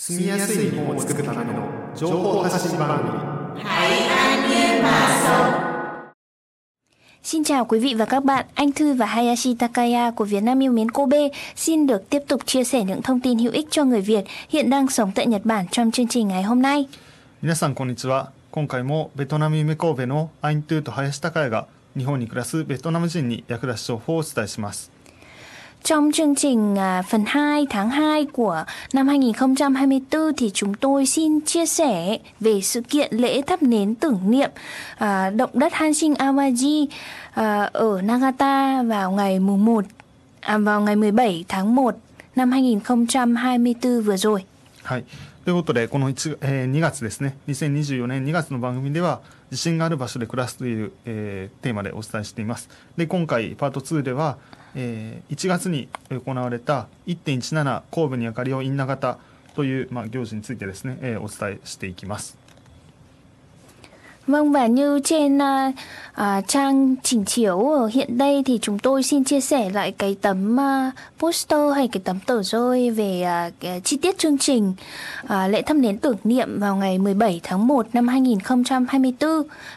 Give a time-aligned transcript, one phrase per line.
[0.00, 3.20] 住みやすい日本を作るための情報発信番組
[7.22, 10.62] Xin chào quý vị và các bạn, anh Thư và Hayashi Takaya của Việt Nam
[10.62, 13.84] yêu mến Kobe xin được tiếp tục chia sẻ những thông tin hữu ích cho
[13.84, 16.86] người Việt hiện đang sống tại Nhật Bản trong chương trình ngày hôm nay.
[17.42, 24.90] 皆さんこんにちは今回もベトナム夢神戸のアイントゥーと林孝也が日本に暮らすベトナム人に役立つ情報をお伝えします
[25.83, 28.63] Trong chương trình à, phần 2 tháng 2 của
[28.93, 34.19] năm 2024 thì chúng tôi xin chia sẻ về sự kiện lễ thắp nến tưởng
[34.25, 34.49] niệm
[34.97, 36.85] à, động đất Hanshin Awaji
[37.33, 39.85] à, ở Nagata vào ngày mùng 1
[40.41, 41.95] à, vào ngày 17 tháng 1
[42.35, 44.45] năm 2024 vừa rồi.
[44.83, 45.03] はい
[45.45, 52.68] ということでこの1、えー2月ですね2024年2月の番組では 地震がある場所で暮らすという、えーテーマでお伝えしています。
[52.96, 54.38] で今回パート2では、
[54.74, 59.18] えー1月に行われた1.17神戸に明かりをインナ型
[59.54, 62.49] という、まあ、行事についてですね、えーお伝えしていきます。
[64.30, 65.74] Vâng và như trên uh,
[66.20, 70.16] uh, trang trình chiếu ở hiện đây thì chúng tôi xin chia sẻ lại cái
[70.20, 74.72] tấm uh, poster hay cái tấm tờ rơi về uh, cái chi tiết chương trình
[75.24, 79.30] uh, lễ thăm nến tưởng niệm vào ngày 17 tháng 1 năm 2024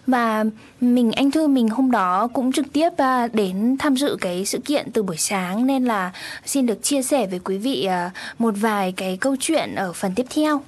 [0.08, 0.44] và
[0.82, 4.60] mình anh Thư mình hôm đó cũng trực tiếp uh, đến tham dự cái sự
[4.66, 6.12] kiện từ buổi sáng nên là
[6.46, 10.12] xin được chia sẻ với quý vị uh, một vài cái câu chuyện ở phần
[10.16, 10.62] tiếp theo.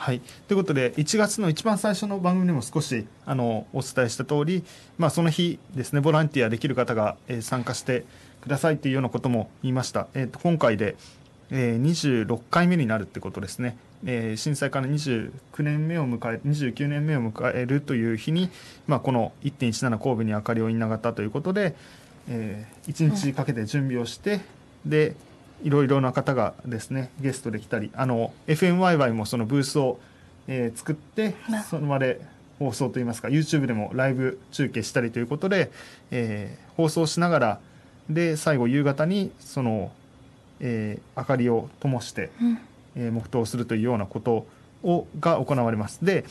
[0.00, 4.64] はい、ということで1月の一番最初の番組でも少しあのお伝えした通り、
[4.96, 8.06] まあ、その日ですねボランティアできる方が、えー参加して
[8.40, 10.96] くださいというようなことも言いました、えーと今回で、
[11.50, 11.82] えー
[12.26, 18.48] 26回目になるってことですね、えー震災から29年目を迎え29年目を迎えるという日に、
[18.86, 21.76] まあ、この1.17神戸に明かりをインナ型ということで、
[22.26, 24.40] え1日かけて準備をして、
[24.86, 25.14] で
[25.62, 29.98] いろいろな方がですねゲストで来たりあの FMYY もそのブースを、
[30.48, 32.20] えー作ってなその場で
[32.58, 35.70] 放送といいますか YouTube でもライブ中継したりということで、
[36.10, 37.60] えー放送しながら
[38.08, 39.92] で最後夕方にその、
[40.60, 42.30] えー明かりを灯して、
[42.96, 44.46] えー黙祷するというようなこと
[44.82, 46.04] をが行われます。
[46.04, 46.24] で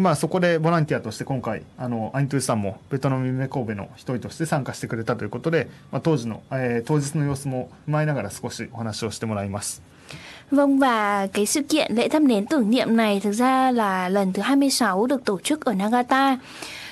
[0.00, 9.82] まあ、そこでボランティアとして今回あのアイントゥーさんもベトナム夢神戸の一人として参加してくれたということで、まあ、当時の、えー当日の様子も踏まえながら少しお話をしてもらいます。
[10.50, 14.42] Vâng và cái sự kiện lễ thắp nến tưởng niệm này thực ra là lần thứ
[14.42, 16.38] 26 được tổ chức ở Nagata.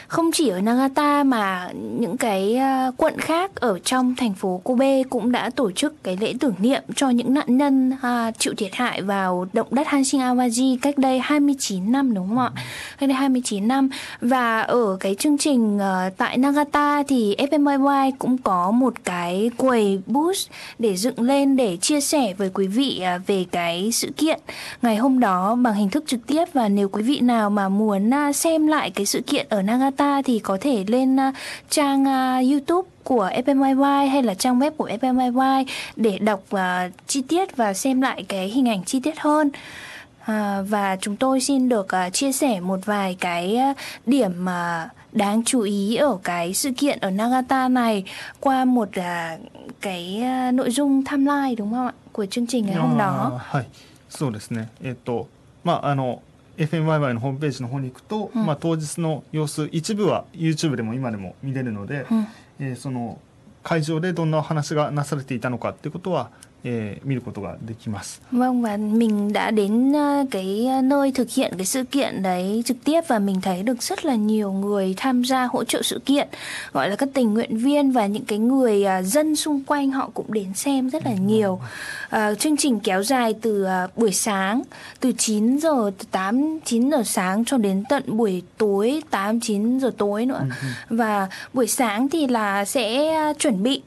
[0.08, 5.02] Không chỉ ở Nagata mà những cái à, quận khác ở trong thành phố Kobe
[5.02, 8.74] cũng đã tổ chức cái lễ tưởng niệm cho những nạn nhân à, chịu thiệt
[8.74, 12.50] hại vào động đất Hanshin Awaji cách đây 29 năm đúng không ạ?
[12.98, 13.88] Cách đây 29 năm.
[14.20, 20.00] Và ở cái chương trình à, tại Nagata thì FMYY cũng có một cái quầy
[20.06, 20.38] booth
[20.78, 24.40] để dựng lên để chia sẻ với quý vị à, về cái sự kiện.
[24.82, 28.14] Ngày hôm đó bằng hình thức trực tiếp và nếu quý vị nào mà muốn
[28.14, 31.33] à, xem lại cái sự kiện ở Nagata thì có thể lên à,
[31.69, 35.65] trang à, YouTube của FMYY hay là trang web của FMYY
[35.95, 39.49] để đọc à, chi tiết và xem lại cái hình ảnh chi tiết hơn.
[40.25, 43.73] À, và chúng tôi xin được à, chia sẻ một vài cái à,
[44.05, 48.03] điểm mà đáng chú ý ở cái sự kiện ở Nagata này
[48.39, 49.37] qua một à,
[49.81, 53.31] cái à, nội dung timeline đúng không ạ của chương trình ngày hôm đó.
[53.33, 53.67] あーはい
[54.09, 55.27] そうですねえっ、と
[55.63, 56.21] まああの
[56.56, 58.46] FMYY のホームページの方に行くと、うん。
[58.46, 62.26] まあ、当日の様子一部は YouTube でも今でも見れるので、うん。
[62.60, 63.20] えーその
[63.64, 66.30] 会場でどんなお話がなされていたのかっていうことは、
[66.63, 68.21] えー見ることができます。
[68.31, 72.63] Vâng và mình đã đến à, cái à, nơi thực hiện cái sự kiện đấy
[72.65, 76.01] trực tiếp và mình thấy được rất là nhiều người tham gia hỗ trợ sự
[76.05, 76.27] kiện
[76.73, 80.09] gọi là các tình nguyện viên và những cái người à, dân xung quanh họ
[80.13, 81.59] cũng đến xem rất là nhiều.
[82.09, 84.61] À, chương trình kéo dài từ à, buổi sáng
[84.99, 89.79] từ 9 giờ từ 8 9 giờ sáng cho đến tận buổi tối 8 9
[89.79, 90.45] giờ tối nữa.
[90.89, 93.81] Và buổi sáng thì là sẽ à, chuẩn bị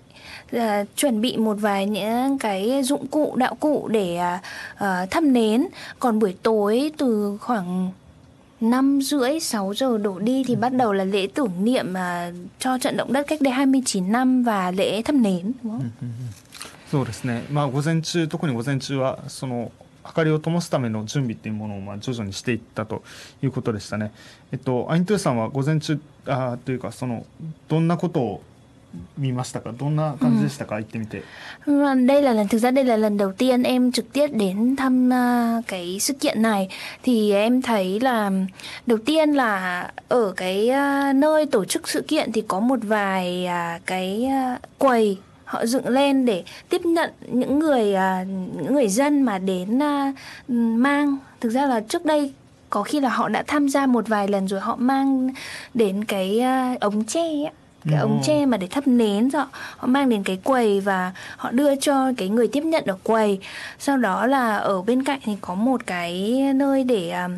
[0.53, 4.41] à, chuẩn bị một vài những cái dụng cụ đạo cụ để à,
[4.77, 5.67] à, thắp nến
[5.99, 7.91] còn buổi tối từ khoảng
[8.61, 12.79] năm rưỡi 6 giờ đổ đi thì bắt đầu là lễ tưởng niệm à, cho
[12.79, 15.91] trận động đất cách đây 29 năm và lễ thắp nến đúng không?
[16.93, 19.73] そうですね、まあ、午前中特に午前中はその
[20.05, 23.03] 明かりを灯すための準備っていうものをまあ徐々にしていったと
[23.43, 24.12] いうことでしたね。
[24.53, 27.25] えっと、アイントゥーさんは午前中あーというかその
[27.69, 28.43] どんなことを
[29.18, 29.72] vì mà ta cả,
[31.66, 31.84] ừ.
[32.22, 35.62] Là lần thực ra đây là lần đầu tiên em trực tiếp đến thăm à,
[35.68, 36.69] cái sự kiện này.
[37.04, 38.31] Thì em thấy là
[38.86, 43.45] đầu tiên là ở cái à, nơi tổ chức sự kiện thì có một vài
[43.45, 44.30] à, cái
[44.78, 45.18] quầy.
[45.45, 47.86] Họ dựng lên để tiếp nhận những người
[48.57, 49.80] những người dân mà đến
[50.84, 51.18] mang.
[51.42, 52.34] Thực ra là trước đây
[52.69, 55.30] có khi là họ đã tham gia một vài lần rồi họ mang
[55.74, 56.42] đến cái
[56.80, 57.50] ống tre ấy
[57.92, 59.44] cái ống tre mà để thắp nến rồi
[59.78, 63.39] họ mang đến cái quầy và họ đưa cho cái người tiếp nhận ở quầy.
[63.80, 67.30] Sau đó là ở bên cạnh thì có một cái nơi để à,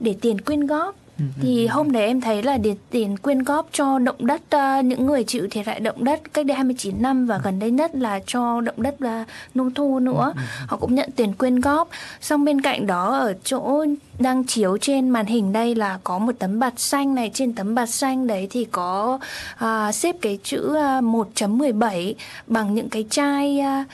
[0.00, 0.96] để tiền quyên góp
[1.42, 5.06] thì hôm đấy em thấy là để tiền quyên góp cho động đất uh, những
[5.06, 8.20] người chịu thiệt hại động đất cách đây 29 năm và gần đây nhất là
[8.26, 10.32] cho động đất uh, nông thu nữa
[10.66, 11.88] họ cũng nhận tiền quyên góp.
[12.20, 13.84] Xong bên cạnh đó ở chỗ
[14.18, 17.30] đang chiếu trên màn hình đây là có một tấm bạt xanh này.
[17.34, 19.18] Trên tấm bạt xanh đấy thì có
[19.64, 22.14] uh, xếp cái chữ uh, 1.17
[22.46, 23.86] bằng những cái chai uh,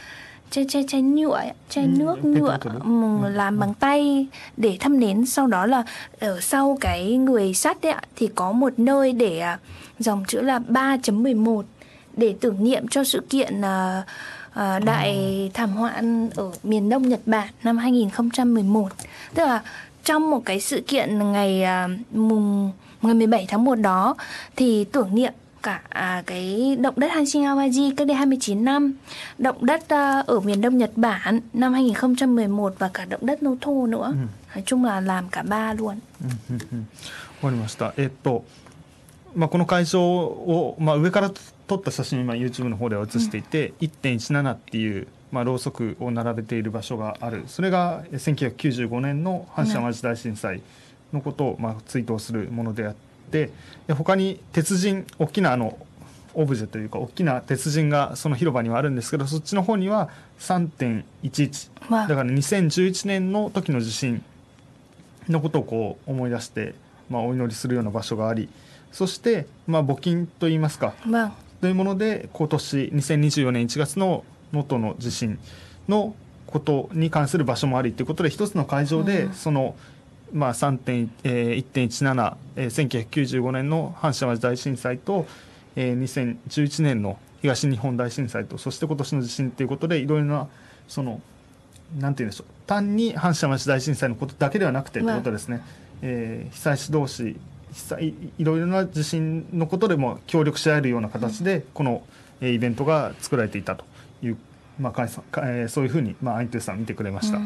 [0.51, 4.27] chai chai chai nhựa chai Ừ, nước nhựa ừm, làm bằng tay
[4.57, 5.27] để thắp nến.
[5.27, 5.83] Sau đó là
[6.19, 9.59] ở sau cái người sắt ạ thì có một nơi để à,
[9.99, 11.63] dòng chữ là 3.11
[12.17, 14.03] để tưởng niệm cho sự kiện à,
[14.53, 16.03] à, đại thảm họa
[16.37, 18.89] ở miền Đông Nhật Bản năm 2011
[19.35, 19.63] tức là
[20.05, 21.65] trong một cái sự kiện ngày
[22.11, 22.71] mùng
[23.03, 24.15] ngày 17 tháng 1 đó
[24.57, 28.94] thì tưởng niệm cả à, cái động đất Hanshin Awaji cách đây 29 năm,
[29.38, 33.72] động đất à, ở miền Đông Nhật Bản năm 2011 và cả động đất Noto
[33.72, 34.16] nữa.
[34.56, 36.00] Nói chung là làm cả ba luôn.
[37.42, 37.94] わかりました。
[37.98, 38.46] えっと、
[39.36, 41.32] まあ、この会場を、まあ、上から
[41.68, 50.62] 撮った写真を今 YouTube の方では映していて、1.17っていう、まあ、ろうそくを並べている場所があるそれがえ1995年の阪神・淡路大震災
[51.12, 53.51] のことを、まあ、追悼するものであって で
[53.89, 55.79] 他に鉄人大きなあの
[56.35, 62.09] オブジェというか大きな鉄人がその広場にはあるんですけどそっちの方には3.11まあ。
[62.09, 64.23] だから2011年の時の地震
[65.29, 66.75] のことをこう思い出して、
[67.09, 68.49] まあ、お祈りするような場所があり
[68.93, 70.95] そして、まあ、募金といいますか.
[71.61, 75.39] というもので今年2024年1月の能登の地震
[75.89, 76.15] の
[76.47, 79.33] ことに関する場所もありということで一つの会場でうん。
[79.35, 79.77] その、
[80.33, 81.09] まあ、3.
[81.25, 85.27] えー1.17、えー1995年の阪神・淡路大震災と、
[85.77, 85.99] えー
[86.47, 90.49] 2011年の東日本大震災とそして今年の地震ということでいろいろな
[90.89, 91.21] その
[91.99, 95.63] なんて言うんでしょう単に阪神・淡路大震災のことだけではなくてということですね、
[96.03, 97.37] えー被災地同士
[97.73, 102.03] 被災いいろいろな地震のことでも協力し合えるような形で、この、
[102.41, 103.85] えーイベントが作られていたと
[104.23, 104.37] いう、
[104.81, 105.23] まあそ
[105.83, 107.41] ういうふうに、まあ、アイントゥさん見てくれました、Ừ.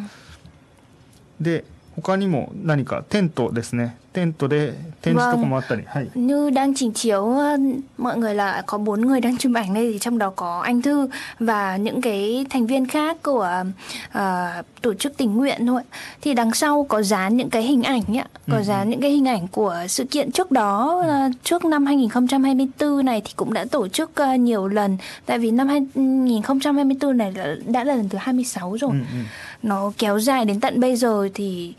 [1.41, 1.65] で
[1.97, 3.97] 他にも何かテントですね。
[4.14, 7.58] テントで展示とかもあったり、はい Như đang trình chiếu ờ,
[7.98, 10.82] mọi người là có bốn người đang chụp ảnh đây thì trong đó có anh
[10.82, 11.10] Thư
[11.40, 13.64] và những cái thành viên khác của
[14.12, 14.50] ờ,
[14.82, 15.82] tổ chức tình nguyện thôi.
[16.22, 19.28] Thì đằng sau có dán những cái hình ảnh nhá, có dán những cái hình
[19.28, 23.88] ảnh của sự kiện trước đó ờ, trước năm 2024 này thì cũng đã tổ
[23.88, 24.98] chức ờ, nhiều lần.
[25.26, 28.92] Tại vì năm 2024 này là, đã là lần thứ 26 rồi.
[28.92, 29.26] うんうん
[29.64, 31.74] nó kéo dài đến tận bây giờ thì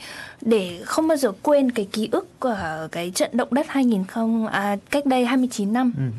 [0.44, 4.04] để không bao giờ quên cái ký ức của cái trận động đất 2000
[4.52, 6.12] à, cách đây 29 năm うん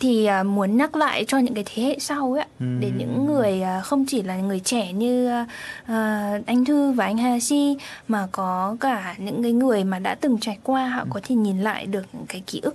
[0.00, 2.66] thì à, muốn nhắc lại cho những cái thế hệ sau ấy ạ, Ừ.
[2.80, 5.46] để những người à, không chỉ là người trẻ như à,
[5.86, 7.76] à, anh Thư và anh Hashi
[8.08, 11.58] mà có cả những cái người mà đã từng trải qua họ có thể nhìn
[11.58, 12.74] lại được những cái ký ức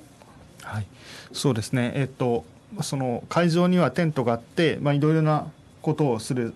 [0.63, 0.85] はい、
[1.33, 2.43] そうですね、えっと、
[2.81, 5.45] その会場にはテントがあって、まあ、いろいろな
[5.81, 6.53] ことをする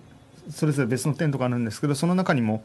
[0.50, 2.62] それぞれ別のテントがあるんですけどその中にも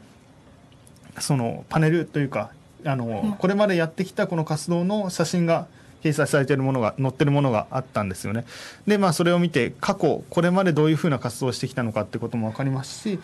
[1.19, 2.51] そのパネルというか
[2.85, 5.67] あの、これまでやってきたこの活動の写真が
[6.03, 8.45] 掲載されているものが載ってるものがあったんですよね。
[8.87, 13.19] でまあそれを見て過去これまでどういうふうな活動をしてきたのかってことも分かりますし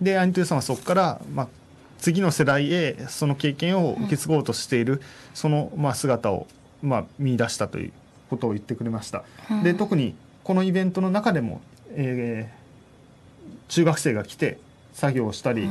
[0.00, 1.48] でアニトゥさんはそこから、まあ、
[1.98, 5.00] 次の世代へその経験を受け継ごうとしている、
[5.34, 6.46] その、まあ、姿を、
[6.82, 7.92] まあ、見出したという
[8.30, 9.24] ことを言ってくれました。
[9.64, 11.60] で特にこのイベントの中でも、
[11.90, 12.58] えー
[13.68, 14.58] 中学生が来て
[14.92, 15.68] 作業をしたり、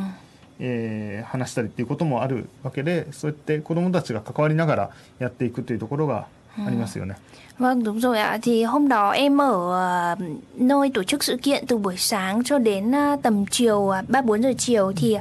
[0.61, 6.26] えー話したりっていうこともあるわけでそうやって子どもたちが関わりながらやっていくというところが
[6.59, 7.17] ありますよね。
[7.59, 10.17] Vâng đúng rồi ạ Thì hôm đó em ở ờ,
[10.55, 14.43] nơi tổ chức sự kiện từ buổi sáng cho đến ờ, tầm chiều ờ, 3-4
[14.43, 15.17] giờ chiều Thì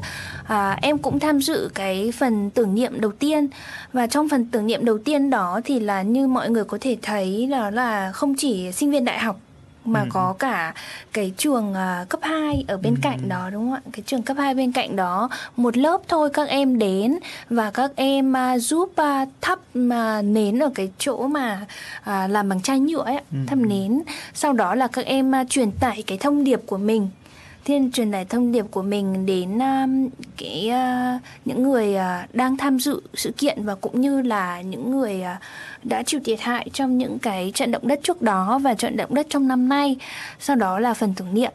[0.48, 3.48] ờ, em cũng tham dự cái phần tưởng niệm đầu tiên
[3.94, 6.98] Và trong phần tưởng niệm đầu tiên đó thì là như mọi người có thể
[7.02, 9.40] thấy là, là không chỉ sinh viên đại học
[9.89, 10.07] mà Ừ.
[10.13, 10.75] có cả
[11.13, 13.81] cái trường à, cấp 2 ở bên cạnh đó đúng không ạ?
[13.93, 17.19] Cái trường cấp 2 bên cạnh đó một lớp thôi các em đến
[17.51, 21.67] và các em à, giúp à, thắp mà nến ở cái chỗ mà
[22.07, 23.39] làm bằng chai nhựa ấy, Ừ.
[23.47, 24.03] thắp nến.
[24.35, 27.09] Sau đó là các em truyền tải cái thông điệp của mình
[27.66, 32.58] thiên truyền tải thông điệp của mình đến um, cái uh, những người uh, đang
[32.58, 36.70] tham dự sự kiện và cũng như là những người uh, đã chịu thiệt hại
[36.74, 39.98] trong những cái trận động đất trước đó và trận động đất trong năm nay.
[40.40, 41.52] Sau đó là phần tưởng niệm.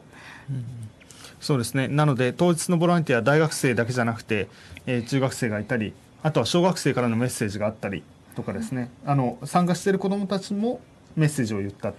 [1.41, 4.49] そうですねなので当日のボランティア大学生だけじゃなくて、
[4.87, 8.03] えー中学生がいたりあとは小学生からのメッセージがあったり
[8.35, 10.81] とかですねあの参加している子どもたちも
[11.15, 11.93] メッセージを言ったっ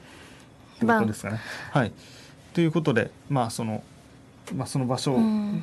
[0.80, 1.40] てことですかね。
[1.72, 1.92] はい、
[2.54, 3.84] ということで、まあその
[4.56, 5.20] まあ、その場所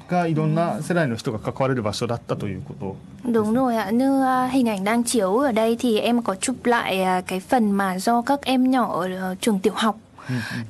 [0.09, 6.35] がいろんな世代の人が関われる場所だったということ、 Đúng rồi ạ, như uh, hình ảnh đang chiếu ở đây thì em có
[6.35, 9.97] chụp lại uh, cái phần mà do các em nhỏ ở uh, trường tiểu học.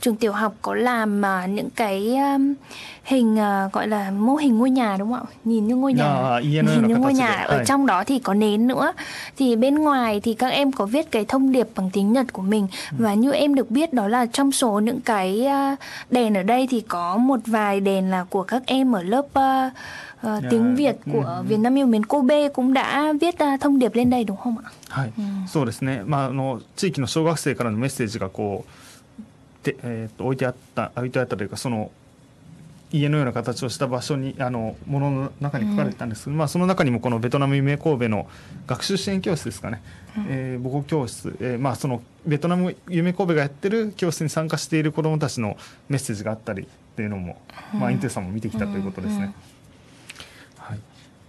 [0.00, 2.54] Trường tiểu học có làm uh, những cái um,
[3.04, 5.32] hình uh, gọi là mô hình ngôi nhà đúng không ạ?
[5.44, 7.44] Nhìn như ngôi nhà, À, yên ơi nhìn là như các ngôi ta nhà sẽ-
[7.44, 7.64] ở Ai.
[7.66, 8.92] trong đó thì có nến nữa.
[9.36, 12.42] Thì bên ngoài thì các em có viết cái thông điệp bằng tiếng Nhật của
[12.42, 12.66] mình
[12.98, 15.78] và như em được biết đó là trong số những cái uh,
[16.10, 19.72] đèn ở đây thì có một vài đèn là của các em ở lớp uh,
[20.38, 23.78] uh, tiếng Dạ, Việt của Việt Nam yêu mến Kobe cũng đã viết uh, thông
[23.78, 24.70] điệp lên đây đúng không ạ?
[24.88, 25.12] はい、
[25.48, 28.70] そうですね、まあ、あの地域の小学生からのメッセージがこう
[29.63, 31.91] で、えー、と置いてあった置いてあったというかその
[32.91, 38.27] 家のような形をした場所にあのものの中に書かれてたんですけど、まあ、その中にもこのベトナム夢神戸の
[38.65, 39.83] 学習支援教室ですかね、
[40.27, 45.55] えー母語教室、えーまあ、そのベトナム夢神戸がやってる教室に参加している子どもたちの
[45.87, 47.39] メッセージがあったりっていうのも、
[47.73, 49.25] まあ、インテルさんも見てきたということですね。
[49.25, 49.33] はい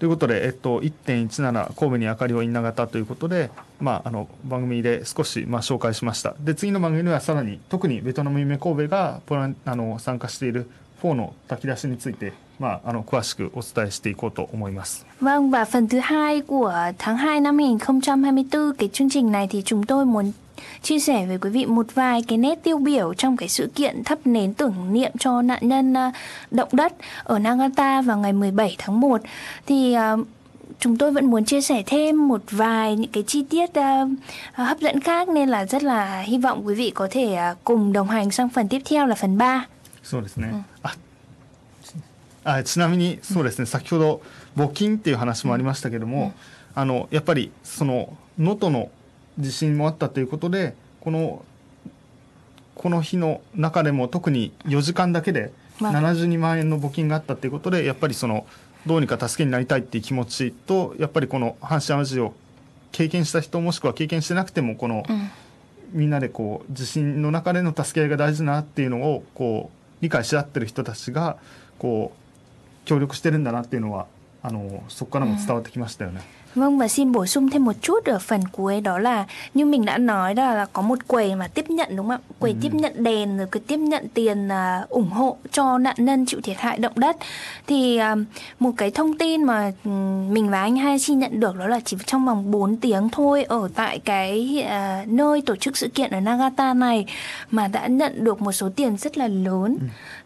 [0.00, 6.35] ということで、えっと、1.17神戸に明かりを稲型ということで、まあ、あの番組で少し、まあ、紹介しました。
[6.40, 10.71] で次の番組ではさらに特にベトナム夢神戸がポラあの参加している
[11.02, 15.06] 4の炊き出しについて、まあ、あの詳しくお伝えしていこうと思います。
[15.22, 19.62] Vâng và phần thứ hai của tháng 2 năm 2024 cái chương trình này thì
[19.65, 20.32] chúng tôi muốn
[20.82, 24.04] chia sẻ với quý vị một vài cái nét tiêu biểu trong cái sự kiện
[24.04, 26.12] thắp nến tưởng niệm cho nạn nhân à,
[26.51, 29.22] động đất ở Nagata vào ngày 17 tháng 1
[29.65, 30.15] thì à,
[30.80, 34.06] chúng tôi vẫn muốn chia sẻ thêm một vài những cái chi tiết à,
[34.51, 37.56] à, hấp dẫn khác nên là rất là hy vọng quý vị có thể à,
[37.63, 39.65] cùng đồng hành sang phần tiếp theo là phần 3.
[40.06, 40.63] そうですね、
[42.44, 43.66] ああちなみにそうですね。
[43.66, 44.23] 先ほど
[44.56, 46.32] 募金っていう話もありましたけども、
[46.75, 48.90] あのやっぱりその能登の
[49.38, 51.44] 地震もあったということでこの
[52.75, 55.92] この日の中でも特に4時間だけでまあ。
[55.92, 58.47] 72万円の募金があったということでやっぱりその
[58.87, 62.35] どうにか助けになりたいっていう気持ちとやっぱりこの阪神・淡路を
[62.92, 65.04] 経験した人もしくは経験してなくてもこの、
[65.92, 71.37] みんなでこう地震の中での助け合いが大事だなっていうのをこう理解し合ってる人たちが
[71.78, 72.20] こう
[72.90, 74.09] 協力してるんだなっていうのは
[74.42, 76.22] あのそこからも伝わってきましたよね。
[76.56, 79.86] Vâng và xin bổ sung thêm một chút ở phần cuối đó là như mình
[79.86, 82.34] đã nói đó là có một quầy mà tiếp nhận đúng không ạ?
[82.39, 86.25] Quầy tiếp nhận đèn rồi cứ tiếp nhận tiền à, ủng hộ cho nạn nhân
[86.25, 87.18] chịu thiệt hại động đất.
[87.68, 88.15] Thì à,
[88.60, 91.80] một cái thông tin mà ừm, mình và anh hai chi nhận được đó là
[91.86, 96.12] chỉ trong vòng 4 tiếng thôi ở tại cái à, nơi tổ chức sự kiện
[96.12, 97.06] ở Nagata này
[97.51, 99.77] mà đã nhận được một số tiền rất là lớn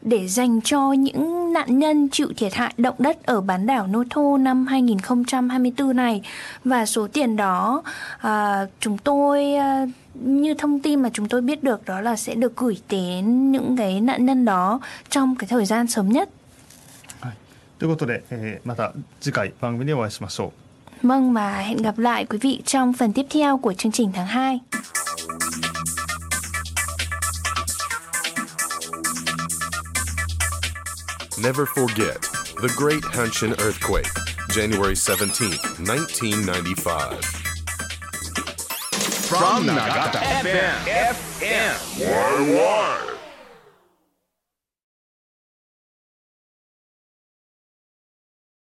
[0.02, 4.38] để dành cho những nạn nhân chịu thiệt hại động đất ở bán đảo Noto
[4.38, 6.22] năm 2024 này
[6.64, 7.84] và số tiền đó
[8.18, 12.36] à, chúng tôi à, như thông tin mà chúng tôi biết được đó là sẽ
[12.36, 16.30] được gửi đến những cái nạn nhân đó trong cái thời gian sớm nhất.
[17.22, 17.38] はい、
[17.80, 20.54] ということで、えーまた次回番組でお会いしましょ
[21.04, 21.08] う。
[21.08, 24.28] Vâng và hẹn gặp lại quý vị trong phần tiếp theo của chương trình tháng
[24.28, 24.60] 2.
[31.44, 32.20] Never forget
[32.65, 34.09] The Great Hanshin Earthquake,
[34.49, 35.51] January 17,
[35.85, 37.23] 1995.
[39.29, 40.73] From Nagata FM.
[40.87, 41.75] FM.
[42.01, 43.14] Why, why?